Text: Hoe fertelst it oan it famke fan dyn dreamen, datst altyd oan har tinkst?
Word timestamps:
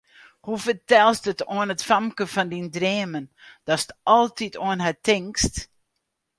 Hoe 0.45 0.59
fertelst 0.65 1.25
it 1.31 1.41
oan 1.55 1.73
it 1.75 1.85
famke 1.89 2.25
fan 2.33 2.49
dyn 2.51 2.69
dreamen, 2.77 3.25
datst 3.65 3.89
altyd 4.15 4.53
oan 4.65 4.83
har 4.85 4.97
tinkst? 5.07 5.55